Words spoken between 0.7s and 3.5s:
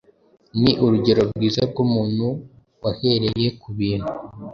urugero rwiza rw’umuntu wahereye